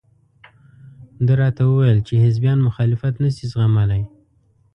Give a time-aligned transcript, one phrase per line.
[1.25, 4.01] ده راته وویل چې حزبیان مخالفت نشي زغملى.